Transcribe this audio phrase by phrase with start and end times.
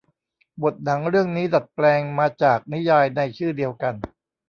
[0.61, 3.93] บทหนังเรื่องนี้ดัดแปลงมาจากนิยายในชื่อเดียวกัน